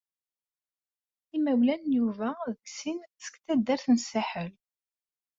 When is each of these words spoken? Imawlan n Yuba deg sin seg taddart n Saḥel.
Imawlan 1.35 1.81
n 1.85 1.95
Yuba 1.97 2.29
deg 2.51 2.63
sin 2.77 2.99
seg 3.23 3.35
taddart 3.45 3.85
n 3.89 3.95
Saḥel. 4.09 4.51